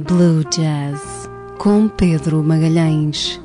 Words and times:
Blue 0.00 0.44
Jazz 0.50 1.30
com 1.58 1.88
Pedro 1.88 2.42
Magalhães. 2.42 3.40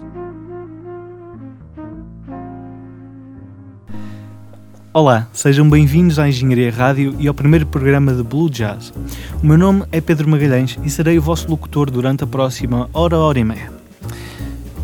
Olá, 4.93 5.27
sejam 5.31 5.69
bem-vindos 5.69 6.19
à 6.19 6.27
Engenharia 6.27 6.69
Rádio 6.69 7.15
e 7.19 7.27
ao 7.27 7.33
primeiro 7.33 7.65
programa 7.65 8.13
de 8.13 8.23
Blue 8.23 8.49
Jazz. 8.49 8.91
O 9.41 9.45
meu 9.45 9.57
nome 9.57 9.83
é 9.91 10.01
Pedro 10.01 10.29
Magalhães 10.29 10.77
e 10.83 10.89
serei 10.89 11.17
o 11.17 11.21
vosso 11.21 11.49
locutor 11.49 11.89
durante 11.89 12.23
a 12.25 12.27
próxima 12.27 12.89
hora, 12.93 13.17
hora 13.17 13.39
e 13.39 13.43
meia. 13.43 13.71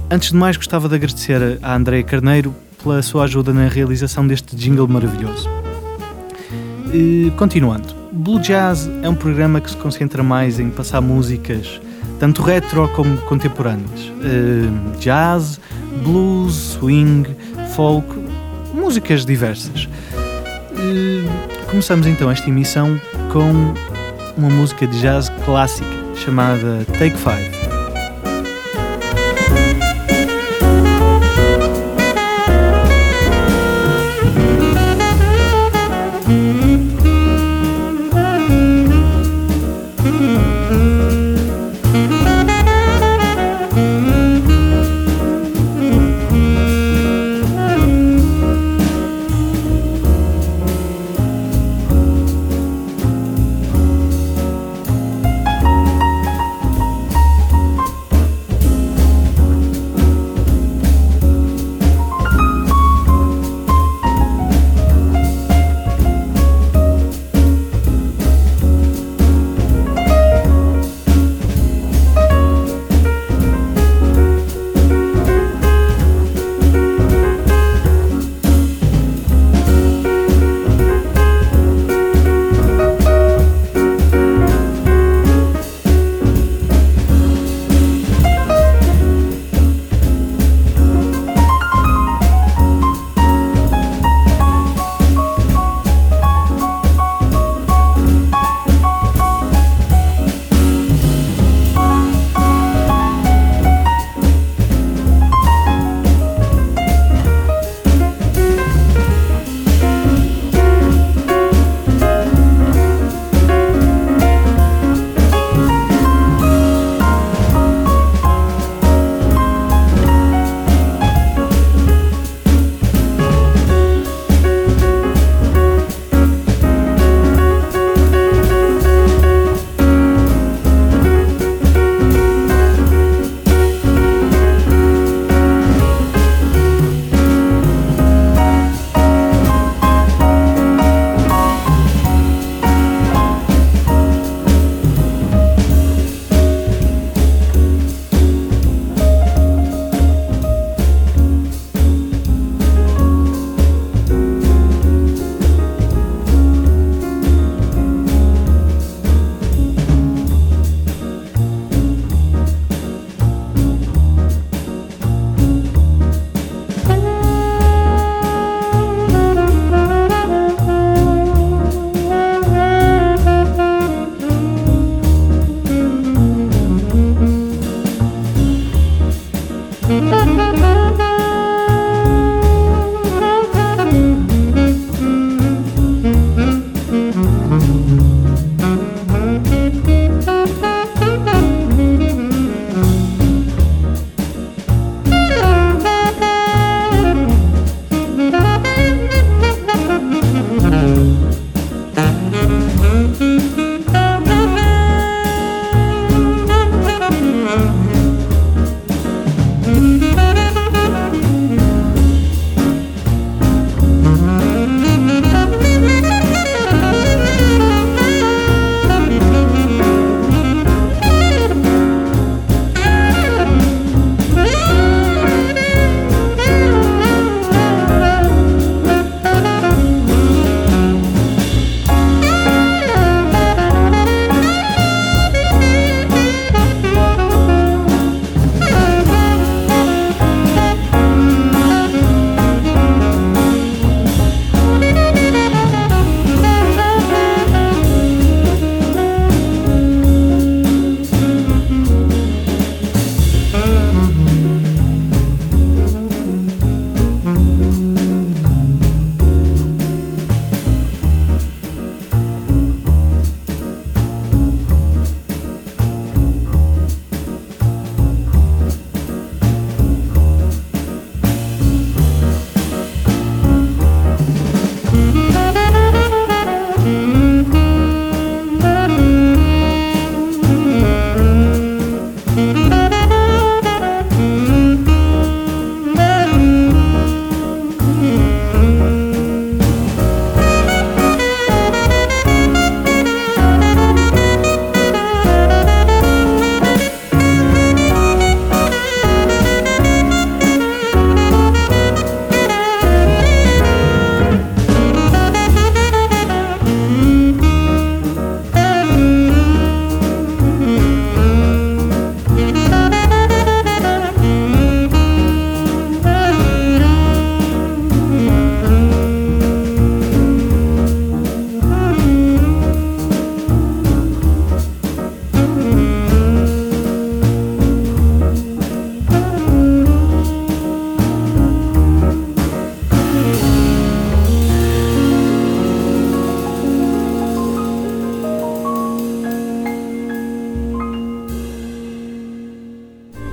Antes 0.09 0.29
de 0.29 0.37
mais, 0.37 0.55
gostava 0.55 0.87
de 0.87 0.95
agradecer 0.95 1.59
a 1.61 1.75
Andréia 1.75 2.03
Carneiro 2.03 2.55
pela 2.81 3.01
sua 3.01 3.25
ajuda 3.25 3.51
na 3.51 3.67
realização 3.67 4.25
deste 4.25 4.55
jingle 4.55 4.87
maravilhoso. 4.87 5.49
E, 6.93 7.31
continuando, 7.35 7.96
Blue 8.11 8.39
Jazz 8.39 8.89
é 9.01 9.09
um 9.09 9.15
programa 9.15 9.59
que 9.61 9.69
se 9.69 9.77
concentra 9.77 10.23
mais 10.23 10.59
em 10.59 10.69
passar 10.69 11.01
músicas 11.01 11.79
tanto 12.19 12.41
retro 12.41 12.87
como 12.89 13.17
contemporâneas. 13.21 14.01
Uh, 14.01 14.97
jazz, 14.99 15.59
blues, 16.03 16.77
swing, 16.79 17.29
folk, 17.75 18.07
músicas 18.73 19.25
diversas. 19.25 19.85
Uh, 19.85 21.67
começamos 21.69 22.07
então 22.07 22.29
esta 22.31 22.49
emissão 22.49 22.99
com 23.31 23.73
uma 24.37 24.49
música 24.49 24.87
de 24.87 24.99
jazz 25.01 25.29
clássica 25.45 25.87
chamada 26.15 26.85
Take 26.97 27.17
Five. 27.17 27.56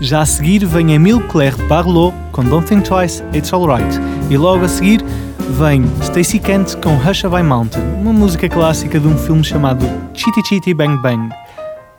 Já 0.05 0.21
a 0.21 0.27
seguir 0.27 0.67
vem 0.67 0.93
Emile 0.93 1.23
Claire 1.29 1.57
Barlow 1.67 2.13
com 2.31 2.45
Don't 2.45 2.69
Think 2.69 2.87
Twice, 2.87 3.23
It's 3.33 3.55
Alright. 3.55 3.99
E 4.29 4.37
logo 4.37 4.63
a 4.63 4.69
seguir 4.69 5.03
vem 5.53 5.83
Stacy 6.03 6.39
Kent 6.39 6.75
com 6.83 6.95
Hush 6.95 7.23
by 7.23 7.43
Mountain, 7.43 7.81
uma 8.03 8.13
música 8.13 8.47
clássica 8.47 9.01
de 9.01 9.09
um 9.09 9.17
filme 9.17 9.43
chamado 9.43 9.87
Chitty 10.13 10.47
Chitty 10.47 10.75
Bang 10.75 11.01
Bang. 11.01 11.35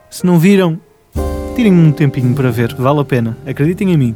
Se 0.07 0.23
não 0.23 0.37
viram, 0.37 0.79
tirem 1.55 1.73
um 1.73 1.91
tempinho 1.91 2.35
para 2.35 2.51
ver, 2.51 2.75
vale 2.75 2.99
a 2.99 3.05
pena, 3.05 3.35
acreditem 3.43 3.91
em 3.91 3.97
mim. 3.97 4.15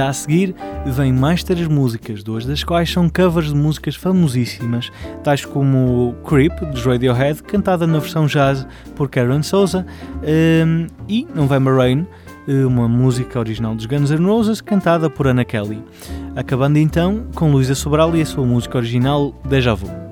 A 0.08 0.12
seguir, 0.14 0.54
vêm 0.86 1.12
mais 1.12 1.44
três 1.44 1.68
músicas, 1.68 2.22
duas 2.22 2.46
das 2.46 2.64
quais 2.64 2.90
são 2.90 3.10
covers 3.10 3.48
de 3.48 3.54
músicas 3.54 3.94
famosíssimas, 3.94 4.90
tais 5.22 5.44
como 5.44 6.16
Creep, 6.26 6.58
dos 6.72 6.82
Radiohead, 6.82 7.42
cantada 7.42 7.86
na 7.86 7.98
versão 7.98 8.24
jazz 8.24 8.66
por 8.96 9.10
Karen 9.10 9.42
Souza, 9.42 9.84
hum, 10.66 10.86
e 11.06 11.28
November 11.34 11.76
Rain, 11.76 12.06
uma 12.66 12.88
música 12.88 13.38
original 13.38 13.74
dos 13.74 13.84
Guns 13.84 14.10
N' 14.10 14.24
Roses, 14.24 14.62
cantada 14.62 15.10
por 15.10 15.26
Anna 15.26 15.44
Kelly. 15.44 15.84
Acabando 16.34 16.78
então 16.78 17.26
com 17.34 17.52
Luísa 17.52 17.74
Sobral 17.74 18.16
e 18.16 18.22
a 18.22 18.26
sua 18.26 18.46
música 18.46 18.78
original 18.78 19.38
Deja 19.46 19.74
Vu. 19.74 20.07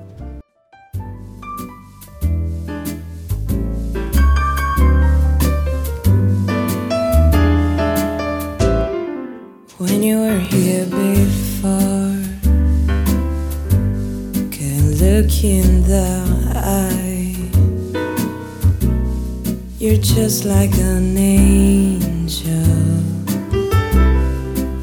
You're 19.79 19.97
just 19.97 20.43
like 20.43 20.73
an 20.79 21.15
angel. 21.15 22.51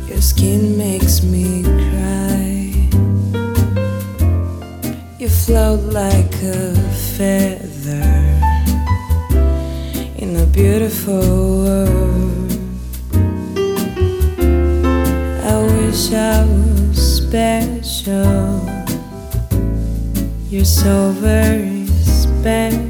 Your 0.07 0.21
skin 0.21 0.79
makes 0.79 1.21
me 1.21 1.65
cry. 1.65 2.71
You 5.19 5.29
float 5.29 5.81
like 5.93 6.33
a 6.45 6.77
feather 7.17 8.07
in 10.17 10.37
a 10.37 10.47
beautiful 10.47 11.65
world. 11.65 12.53
I 15.43 15.57
wish 15.75 16.13
I 16.13 16.45
was 16.45 17.17
special. 17.17 18.63
You're 20.49 20.65
so 20.65 21.11
very 21.19 21.89
special. 21.89 22.84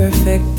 perfect 0.00 0.49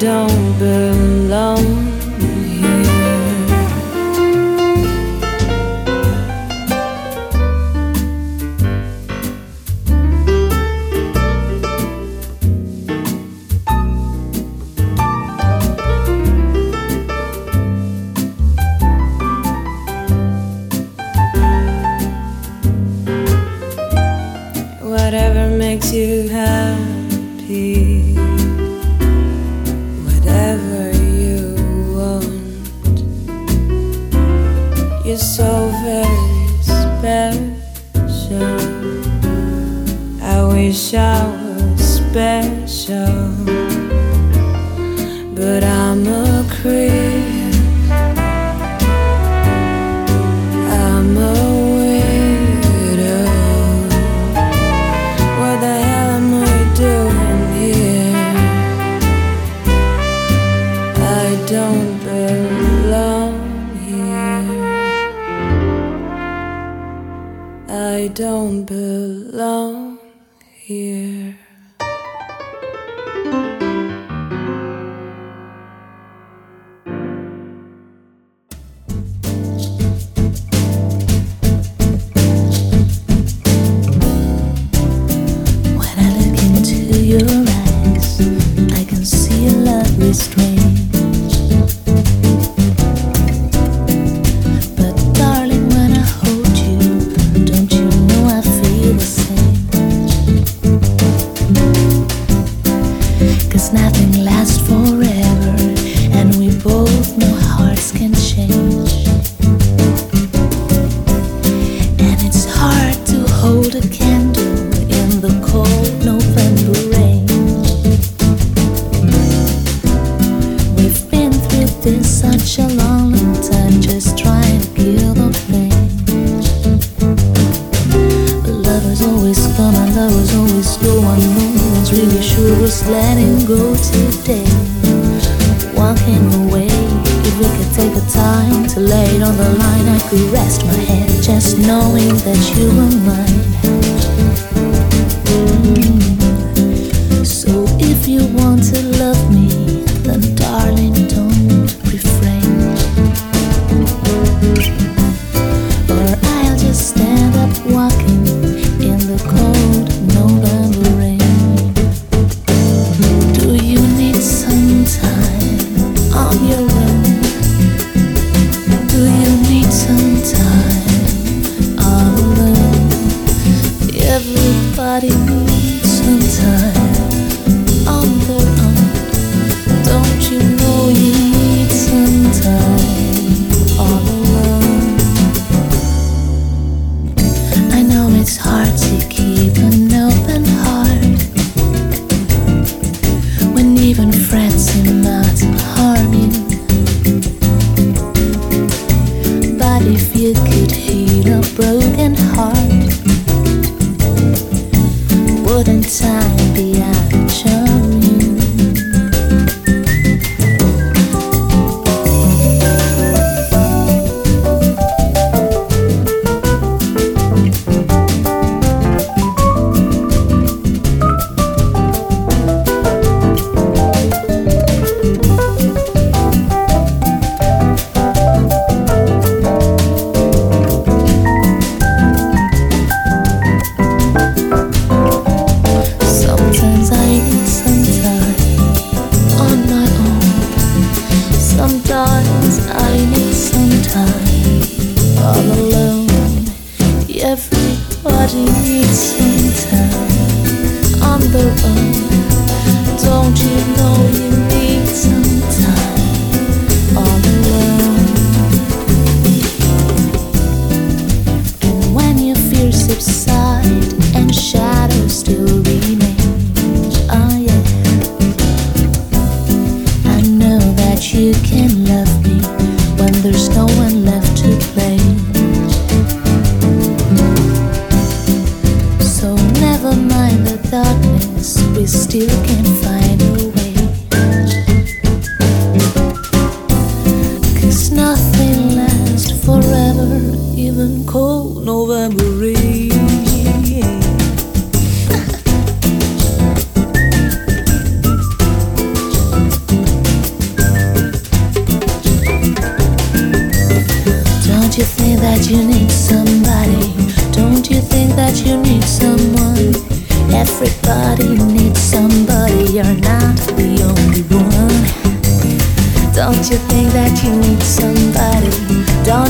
don't 0.00 0.58
belong. 0.58 1.79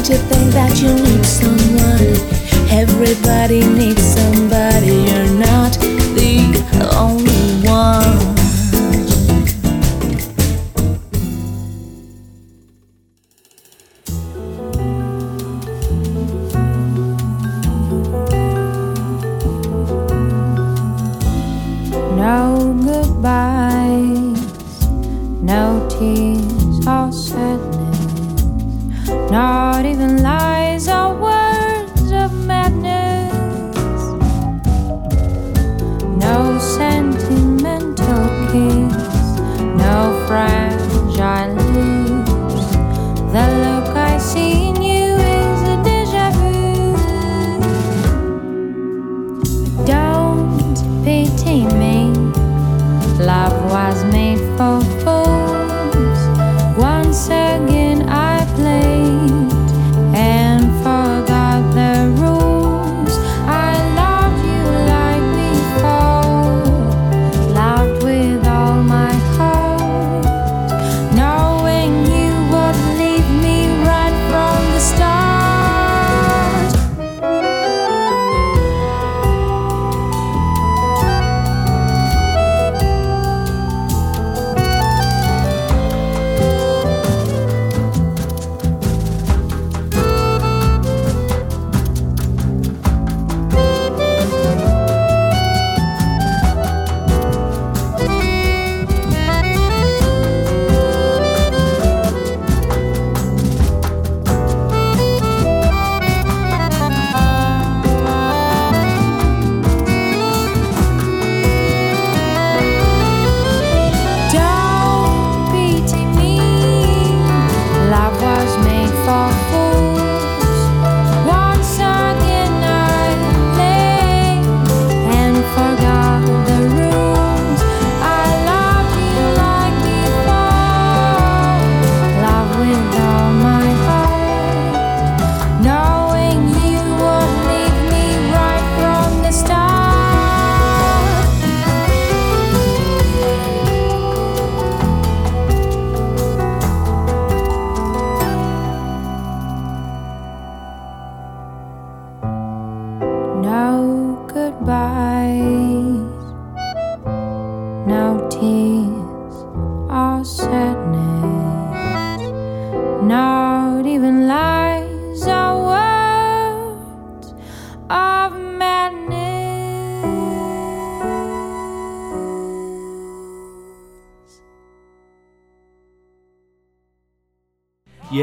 Don't 0.01 0.17
you 0.17 0.29
think 0.29 0.53
that 0.55 0.81
you 0.81 0.95
need 0.95 1.27
someone? 1.27 2.17
Everybody 2.71 3.61
needs 3.61 4.00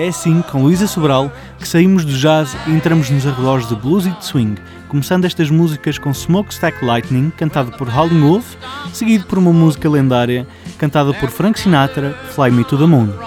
É 0.07 0.09
assim, 0.09 0.41
com 0.41 0.63
Luísa 0.63 0.87
Sobral, 0.87 1.29
que 1.59 1.67
saímos 1.67 2.05
do 2.05 2.13
jazz 2.13 2.55
e 2.65 2.71
entramos 2.71 3.09
nos 3.09 3.27
arredores 3.27 3.67
de 3.67 3.75
blues 3.75 4.05
e 4.05 4.09
de 4.09 4.23
swing, 4.23 4.55
começando 4.87 5.25
estas 5.25 5.49
músicas 5.49 5.97
com 5.97 6.13
Smokestack 6.13 6.85
Lightning, 6.85 7.29
cantado 7.35 7.73
por 7.73 7.89
Howling 7.89 8.21
Wolf, 8.21 8.55
seguido 8.93 9.25
por 9.25 9.37
uma 9.37 9.51
música 9.51 9.89
lendária, 9.89 10.47
cantada 10.77 11.13
por 11.13 11.29
Frank 11.29 11.59
Sinatra, 11.59 12.17
Fly 12.33 12.51
Me 12.51 12.63
to 12.63 12.77
the 12.77 12.85
Moon. 12.85 13.26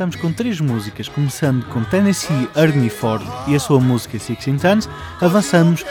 avançamos 0.00 0.16
com 0.16 0.32
três 0.32 0.58
músicas, 0.60 1.10
começando 1.10 1.62
com 1.66 1.84
Tennessee 1.84 2.48
Ernie 2.56 2.88
Ford 2.88 3.22
e 3.46 3.54
a 3.54 3.60
sua 3.60 3.78
música 3.78 4.18
Sixteen 4.18 4.56
Tons, 4.56 4.88
avançamos 5.20 5.84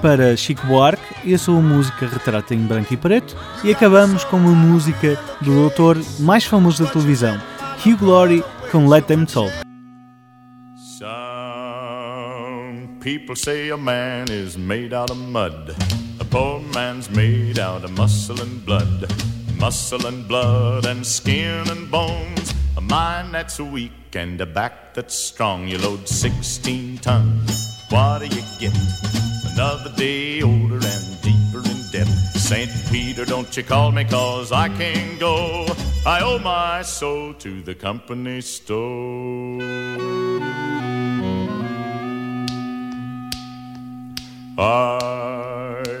para 0.00 0.34
Chico 0.34 0.66
Buarque 0.66 1.14
e 1.24 1.34
a 1.34 1.38
sua 1.38 1.60
música 1.60 2.06
Retrato 2.06 2.54
em 2.54 2.66
Branco 2.66 2.94
e 2.94 2.96
Preto 2.96 3.36
e 3.62 3.70
acabamos 3.70 4.24
com 4.24 4.38
uma 4.38 4.52
música 4.52 5.20
do 5.42 5.52
doutor 5.52 5.98
mais 6.20 6.44
famoso 6.44 6.82
da 6.82 6.90
televisão, 6.90 7.38
Hugh 7.84 7.98
Glory 7.98 8.42
com 8.72 8.88
Let 8.88 9.04
Them 9.04 9.26
Talk. 9.26 9.52
Some 10.98 11.10
people 13.00 13.36
say 13.36 13.70
a 13.70 13.76
man 13.76 14.24
is 14.30 14.56
made 14.56 14.94
out 14.94 15.12
of 15.12 15.20
mud. 15.20 15.74
A 16.18 16.24
poor 16.24 16.62
man's 16.74 17.10
made 17.10 17.60
out 17.60 17.84
of 17.84 17.92
muscle 17.92 18.40
and 18.40 18.64
blood. 18.64 19.06
Muscle 19.58 20.06
and 20.06 20.26
blood 20.26 20.86
and 20.86 21.04
skin 21.04 21.68
and 21.70 21.90
bones. 21.90 22.59
A 22.90 22.92
mind 22.92 23.32
that's 23.32 23.60
weak 23.60 24.16
and 24.16 24.40
a 24.40 24.46
back 24.46 24.94
that's 24.94 25.14
strong. 25.14 25.68
You 25.68 25.78
load 25.78 26.08
16 26.08 26.98
tons. 26.98 27.84
What 27.88 28.18
do 28.18 28.26
you 28.26 28.42
get? 28.58 28.76
Another 29.52 29.92
day 29.94 30.42
older 30.42 30.80
and 30.82 31.20
deeper 31.22 31.62
in 31.70 31.88
debt. 31.92 32.08
St. 32.34 32.68
Peter, 32.90 33.24
don't 33.24 33.56
you 33.56 33.62
call 33.62 33.92
me 33.92 34.02
cause 34.02 34.50
I 34.50 34.68
can't 34.70 35.20
go. 35.20 35.66
I 36.04 36.20
owe 36.20 36.40
my 36.40 36.82
soul 36.82 37.32
to 37.34 37.62
the 37.62 37.76
company 37.76 38.40
store. 38.40 39.60
I 44.58 45.79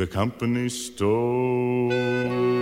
The 0.00 0.06
company 0.06 0.66
store. 0.70 2.59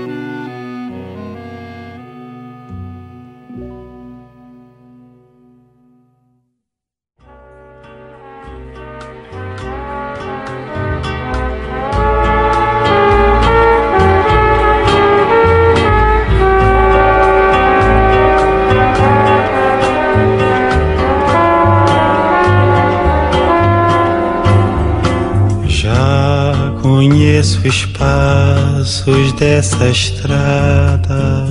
Conheço 27.68 27.84
espaços 27.84 29.32
dessa 29.32 29.88
estrada. 29.88 31.46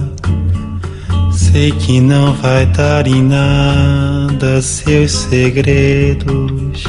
Sei 1.32 1.71
que 1.71 2.01
não 2.01 2.34
vai 2.34 2.65
dar 2.65 3.08
em 3.08 3.21
nada 3.21 4.62
seus 4.62 5.12
segredos. 5.12 6.84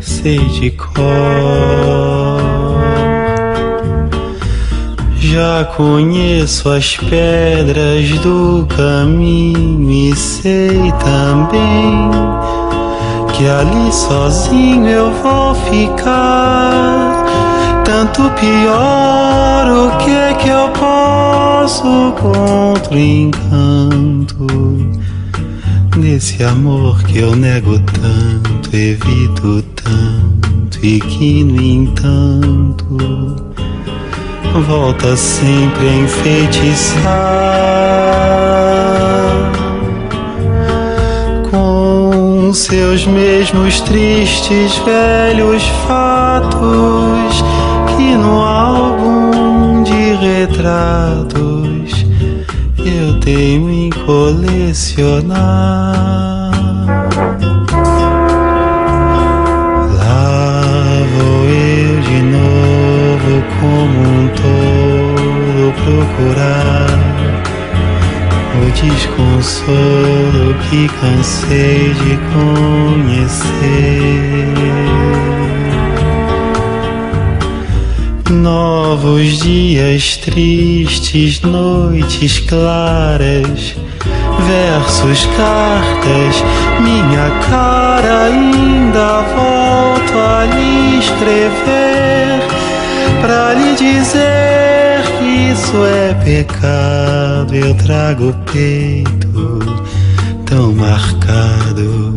Sei 0.00 0.38
de 0.38 0.70
cor. 0.72 0.96
Já 5.18 5.64
conheço 5.76 6.68
as 6.68 6.96
pedras 6.96 8.08
do 8.20 8.66
caminho 8.76 9.90
e 9.90 10.16
sei 10.16 10.92
também 11.04 12.10
que 13.32 13.46
ali 13.46 13.92
sozinho 13.92 14.88
eu 14.88 15.12
vou 15.22 15.54
ficar. 15.54 17.05
Tanto 18.06 18.30
pior, 18.40 19.66
o 19.66 19.98
que 19.98 20.10
é 20.10 20.32
que 20.34 20.48
eu 20.48 20.68
posso 20.70 22.12
contra 22.12 22.94
o 22.94 22.98
encanto 22.98 24.46
desse 25.96 26.44
amor 26.44 27.02
que 27.02 27.18
eu 27.18 27.34
nego 27.34 27.80
tanto, 27.80 28.76
evito 28.76 29.60
tanto 29.74 30.78
e 30.86 31.00
que 31.00 31.42
no 31.42 31.60
entanto 31.60 32.96
volta 34.68 35.16
sempre 35.16 35.88
a 35.88 35.94
enfeitiçar 35.96 37.02
com 41.50 42.52
seus 42.54 43.04
mesmos 43.04 43.80
tristes 43.80 44.78
velhos 44.78 45.64
fatos 45.88 47.55
que 47.96 48.14
no 48.16 48.42
álbum 48.42 49.82
de 49.82 50.14
retratos 50.16 52.04
eu 52.78 53.18
tenho 53.20 53.70
em 53.70 53.88
colecionar. 53.90 55.36
Lá 59.98 61.02
vou 61.16 61.44
eu 61.46 62.00
de 62.02 62.22
novo 62.22 63.42
como 63.60 63.98
um 64.00 64.28
touro 64.36 65.72
procurar 65.84 66.98
o 68.60 68.64
desconsolo 68.72 70.46
que 70.68 70.88
cansei 71.00 71.94
de 71.94 72.14
conhecer. 72.34 73.66
Novos 78.46 79.40
dias 79.40 80.18
tristes, 80.18 81.40
noites 81.40 82.38
claras, 82.38 83.74
versos, 84.46 85.26
cartas, 85.36 86.44
minha 86.80 87.28
cara 87.50 88.26
ainda 88.26 89.22
volto 89.34 90.16
a 90.16 90.44
lhe 90.44 91.00
escrever 91.00 92.40
pra 93.20 93.52
lhe 93.52 93.74
dizer 93.74 95.02
que 95.18 95.50
isso 95.50 95.84
é 95.84 96.14
pecado. 96.14 97.52
Eu 97.52 97.74
trago 97.74 98.28
o 98.28 98.34
peito 98.52 99.58
tão 100.44 100.72
marcado 100.72 102.14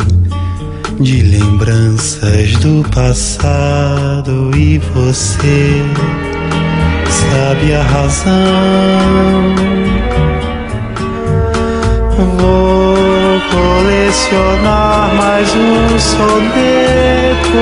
de 1.00 1.22
lembranças 1.22 2.52
do 2.58 2.84
passado 2.90 4.52
e 4.56 4.78
você 4.78 5.82
sabe 7.08 7.74
a 7.74 7.84
razão. 7.84 8.36
Vou 12.18 13.40
colecionar 13.50 15.16
mais 15.16 15.50
um 15.56 15.98
soneto, 15.98 17.58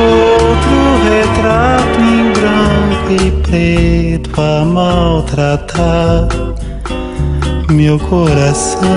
outro 0.49 0.79
retrato 1.03 1.99
em 2.01 2.33
branco 2.33 3.11
e 3.11 3.31
preto 3.43 4.41
a 4.41 4.65
maltratar 4.65 6.27
meu 7.69 7.99
coração. 7.99 8.87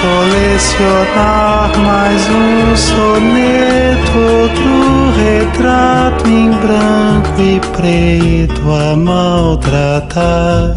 Colecionar 0.00 1.76
mais 1.78 2.28
um 2.28 2.76
soneto, 2.76 4.18
outro 4.42 5.10
retrato 5.16 6.28
em 6.28 6.50
branco 6.50 7.40
e 7.40 7.60
preto 7.76 8.70
a 8.70 8.96
maltratar 8.96 10.76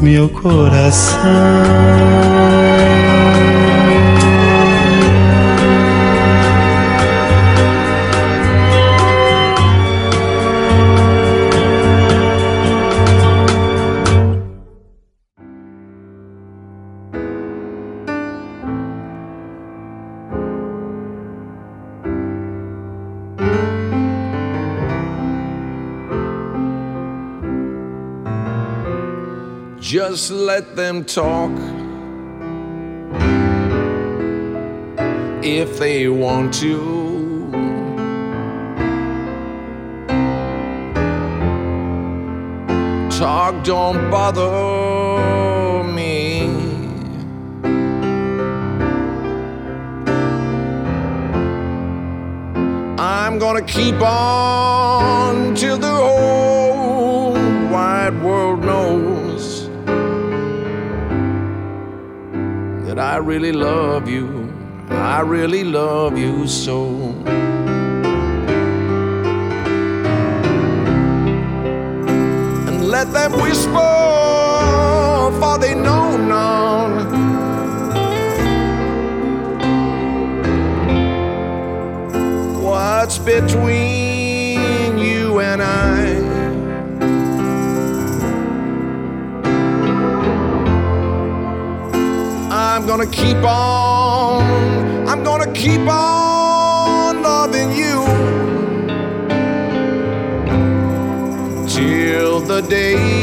meu 0.00 0.28
coração. 0.28 1.20
Just 30.10 30.32
let 30.32 30.74
them 30.74 31.04
talk. 31.04 31.52
If 35.40 35.78
they 35.78 36.08
want 36.08 36.52
to. 36.54 37.48
Talk 43.20 43.62
don't 43.62 44.10
bother 44.10 45.84
me. 45.84 46.48
I'm 52.98 53.38
gonna 53.38 53.62
keep 53.62 54.00
on 54.00 55.54
till 55.54 55.78
the 55.78 55.86
whole 55.86 57.34
wide 57.70 58.20
world 58.24 58.64
knows 58.64 59.09
I 63.00 63.16
really 63.16 63.50
love 63.50 64.10
you. 64.10 64.52
I 64.90 65.20
really 65.22 65.64
love 65.64 66.18
you 66.18 66.46
so. 66.46 66.84
And 72.68 72.88
let 72.88 73.10
them 73.14 73.32
whisper, 73.40 73.70
for 75.40 75.58
they 75.58 75.74
know 75.74 76.18
none. 76.18 77.06
What's 82.62 83.18
between 83.18 84.98
you 84.98 85.40
and 85.40 85.62
I? 85.62 86.09
I'm 92.80 92.86
gonna 92.86 93.06
keep 93.06 93.36
on, 93.44 94.42
I'm 95.06 95.22
gonna 95.22 95.52
keep 95.52 95.82
on 95.82 97.22
loving 97.22 97.72
you. 97.72 98.06
Till 101.68 102.40
the 102.40 102.62
day 102.62 103.19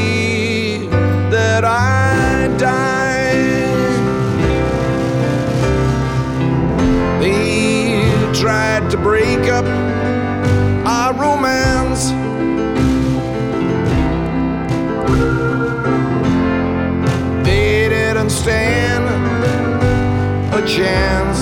chance. 20.68 21.37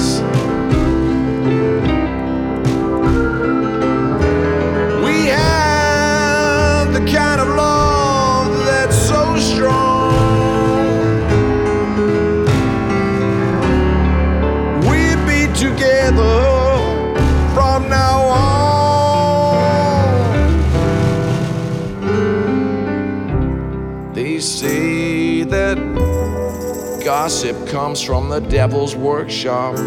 Comes 27.85 28.01
from 28.01 28.29
the 28.29 28.39
devil's 28.39 28.95
workshop. 28.95 29.77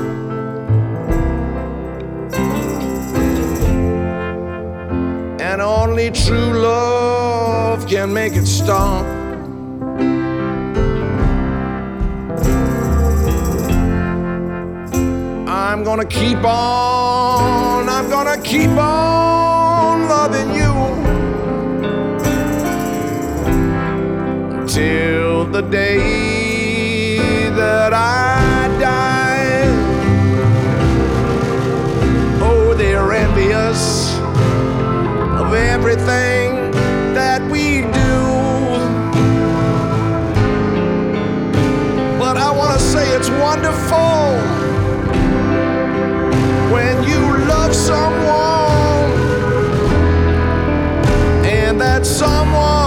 And 5.40 5.60
only 5.60 6.12
true 6.12 6.52
love 6.52 7.88
can 7.88 8.12
make 8.12 8.34
it 8.34 8.46
stop. 8.46 9.04
I'm 15.48 15.82
gonna 15.82 16.04
keep 16.04 16.44
on, 16.44 17.88
I'm 17.88 18.08
gonna 18.08 18.40
keep 18.40 18.70
on 18.70 20.08
loving 20.08 20.54
you 20.54 20.72
till 24.68 25.46
the 25.46 25.62
day 25.62 26.37
that 27.90 27.94
I 27.94 28.78
die. 28.78 29.64
Oh, 32.42 32.74
they're 32.74 33.12
envious 33.12 34.14
of 35.40 35.54
everything 35.54 36.70
that 37.14 37.40
we 37.50 37.82
do. 37.82 38.16
But 42.18 42.36
I 42.36 42.50
want 42.54 42.78
to 42.78 42.84
say 42.84 43.08
it's 43.16 43.30
wonderful 43.30 44.36
when 46.74 47.02
you 47.04 47.22
love 47.46 47.74
someone 47.74 49.10
and 51.46 51.80
that 51.80 52.04
someone 52.04 52.77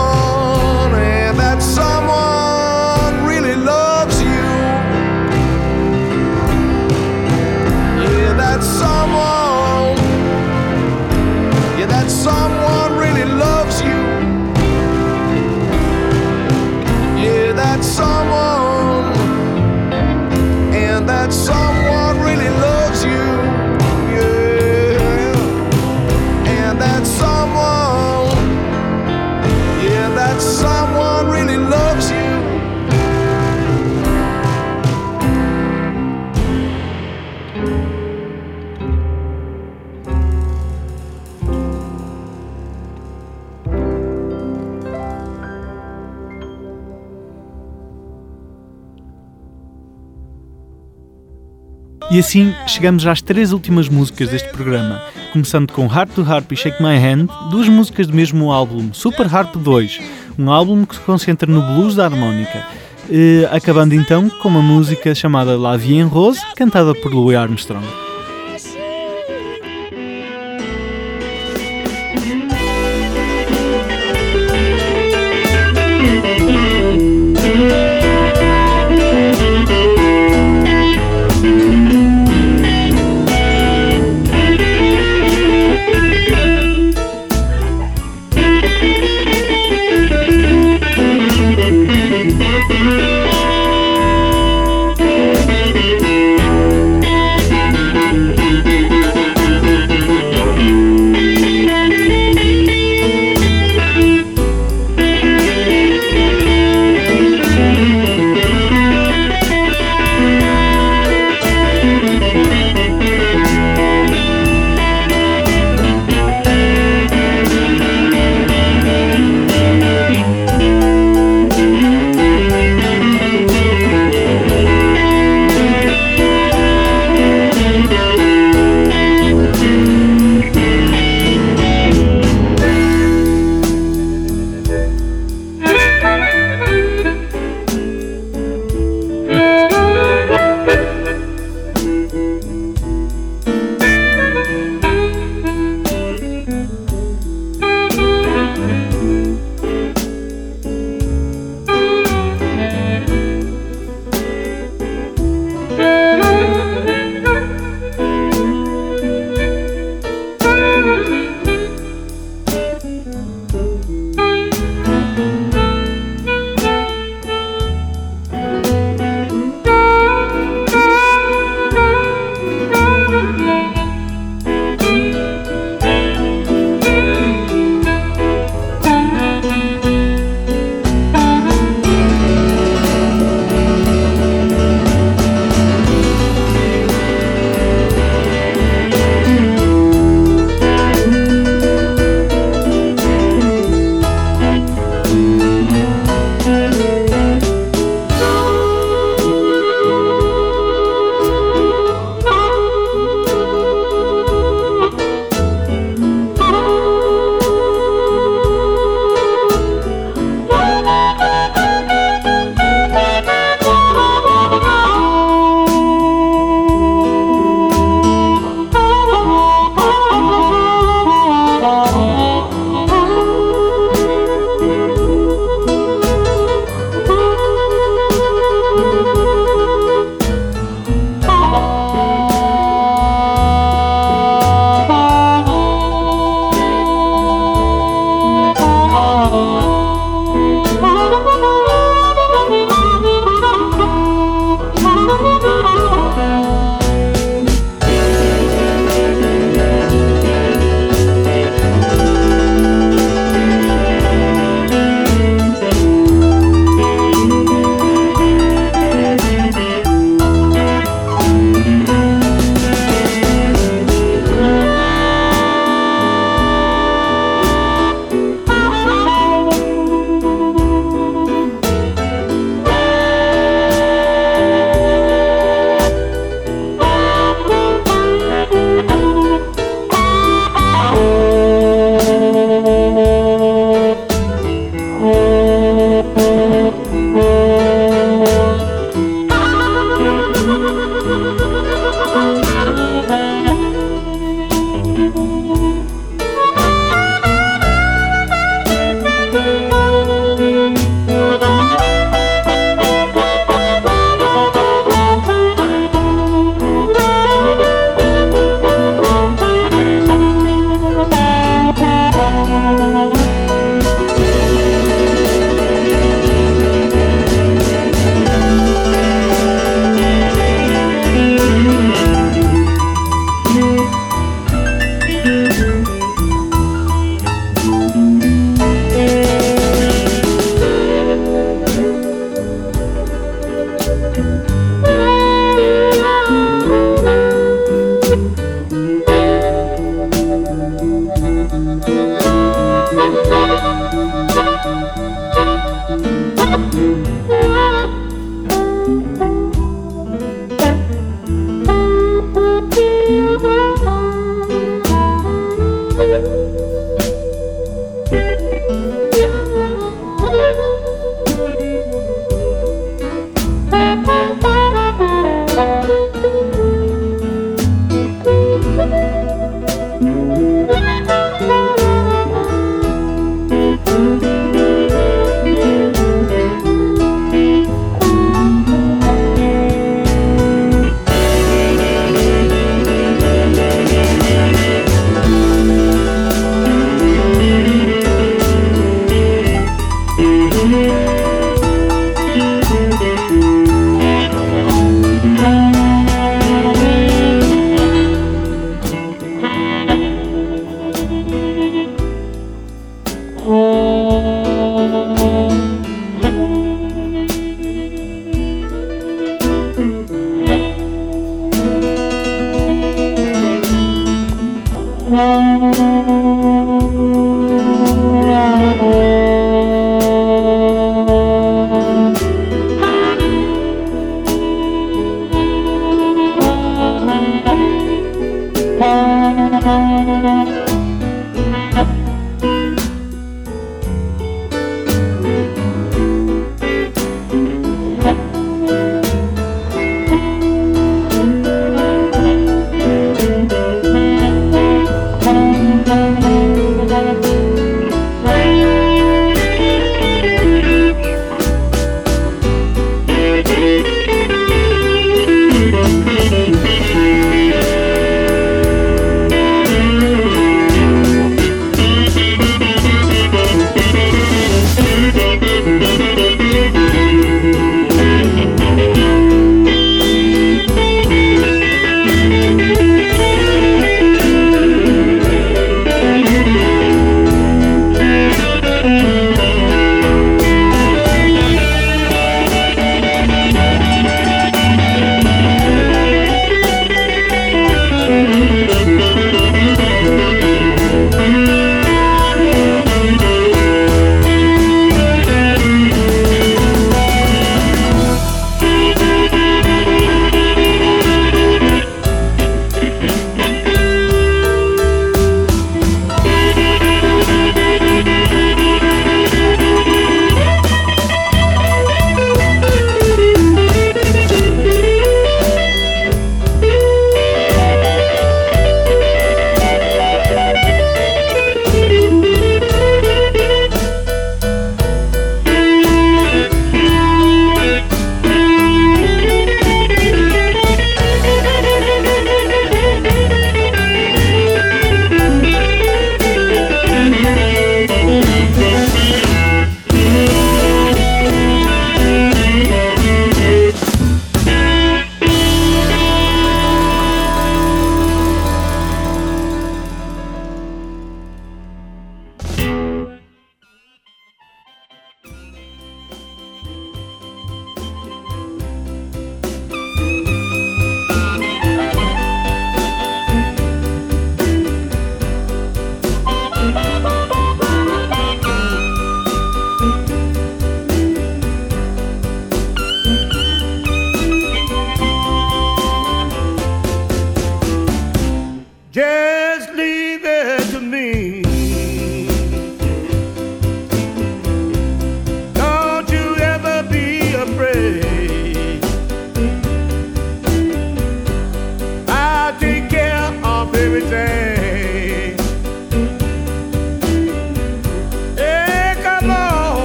assim 52.22 52.54
chegamos 52.68 53.08
às 53.08 53.20
três 53.20 53.52
últimas 53.52 53.90
músicas 53.90 54.30
deste 54.30 54.48
programa, 54.50 55.02
começando 55.34 55.72
com 55.72 55.88
Heart 55.88 56.12
to 56.12 56.22
Harp 56.22 56.52
e 56.52 56.56
Shake 56.56 56.82
My 56.82 56.96
Hand, 56.96 57.26
duas 57.50 57.68
músicas 57.68 58.06
do 58.06 58.14
mesmo 58.14 58.52
álbum, 58.52 58.94
Super 58.94 59.26
Harp 59.26 59.56
2, 59.56 60.00
um 60.38 60.52
álbum 60.52 60.86
que 60.86 60.96
se 60.96 61.02
concentra 61.02 61.52
no 61.52 61.64
blues 61.64 61.96
da 61.96 62.06
harmónica, 62.06 62.64
eh, 63.10 63.50
acabando 63.52 63.96
então 63.96 64.30
com 64.30 64.50
uma 64.50 64.62
música 64.62 65.16
chamada 65.16 65.58
La 65.58 65.76
Vie 65.76 65.98
en 65.98 66.06
Rose, 66.06 66.40
cantada 66.56 66.94
por 66.94 67.12
Louis 67.12 67.36
Armstrong. 67.36 68.11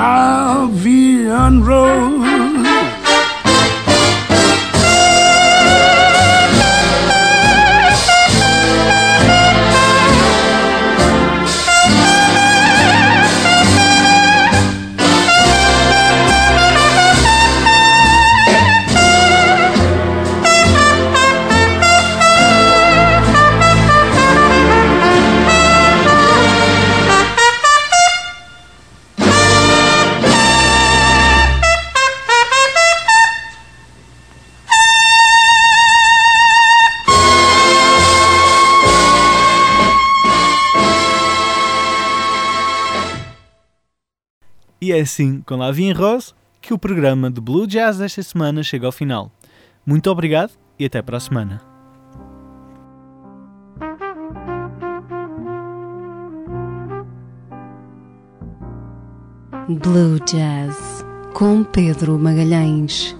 La 0.00 0.66
Vie 0.72 1.28
E 44.90 44.92
é 44.92 44.98
assim, 44.98 45.40
com 45.42 45.54
La 45.54 45.70
Vie 45.70 45.86
en 45.86 45.92
Rose, 45.92 46.34
que 46.60 46.74
o 46.74 46.78
programa 46.78 47.30
de 47.30 47.40
Blue 47.40 47.64
Jazz 47.64 47.98
desta 47.98 48.24
semana 48.24 48.60
chega 48.60 48.86
ao 48.86 48.90
final. 48.90 49.30
Muito 49.86 50.10
obrigado 50.10 50.50
e 50.76 50.84
até 50.84 51.00
para 51.00 51.16
a 51.16 51.20
semana. 51.20 51.62
Blue 59.68 60.18
Jazz 60.28 61.04
com 61.34 61.62
Pedro 61.62 62.18
Magalhães. 62.18 63.19